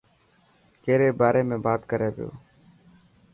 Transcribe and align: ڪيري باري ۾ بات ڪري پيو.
ڪيري 0.83 1.09
باري 1.19 1.41
۾ 1.49 1.57
بات 1.65 1.81
ڪري 1.91 2.09
پيو. 2.15 2.29